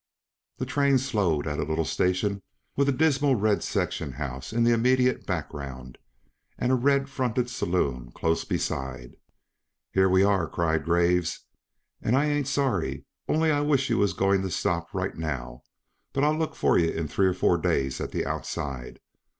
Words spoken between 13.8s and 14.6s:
you was going to